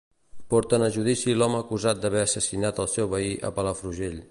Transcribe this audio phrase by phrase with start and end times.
[0.53, 4.19] Porten a judici l'home acusat d'haver assassinat el seu veí a Palafrugell.